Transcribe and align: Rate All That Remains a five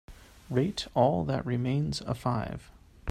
Rate 0.49 0.87
All 0.95 1.23
That 1.25 1.45
Remains 1.45 2.01
a 2.07 2.15
five 2.15 2.71